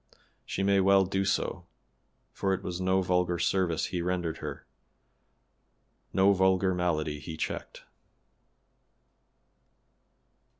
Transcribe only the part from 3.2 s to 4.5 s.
service he rendered